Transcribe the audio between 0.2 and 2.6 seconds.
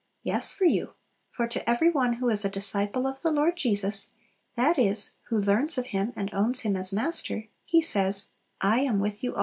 Yes, for you; for to every one who is a